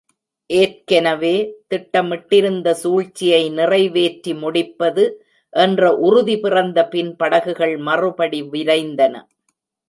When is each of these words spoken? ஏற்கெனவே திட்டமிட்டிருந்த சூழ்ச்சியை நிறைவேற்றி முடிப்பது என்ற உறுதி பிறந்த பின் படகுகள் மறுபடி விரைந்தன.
ஏற்கெனவே 0.49 1.33
திட்டமிட்டிருந்த 1.69 2.71
சூழ்ச்சியை 2.73 3.41
நிறைவேற்றி 3.49 4.33
முடிப்பது 4.33 5.03
என்ற 5.53 5.91
உறுதி 6.07 6.37
பிறந்த 6.39 6.87
பின் 6.87 7.13
படகுகள் 7.15 7.75
மறுபடி 7.89 8.41
விரைந்தன. 8.51 9.15